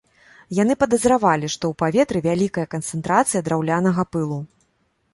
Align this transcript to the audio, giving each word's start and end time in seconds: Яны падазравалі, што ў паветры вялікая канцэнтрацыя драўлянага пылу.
Яны 0.59 0.75
падазравалі, 0.83 1.51
што 1.57 1.63
ў 1.75 1.79
паветры 1.83 2.19
вялікая 2.31 2.67
канцэнтрацыя 2.75 3.47
драўлянага 3.51 4.11
пылу. 4.15 4.45